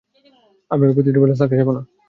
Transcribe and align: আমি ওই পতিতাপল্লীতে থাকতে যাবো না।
আমি 0.71 0.83
ওই 0.87 0.93
পতিতাপল্লীতে 0.97 1.39
থাকতে 1.41 1.55
যাবো 1.59 1.71
না। 1.77 1.81